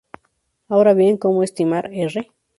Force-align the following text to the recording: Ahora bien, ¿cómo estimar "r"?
Ahora 0.67 0.95
bien, 0.95 1.17
¿cómo 1.17 1.43
estimar 1.43 1.91
"r"? 1.93 2.31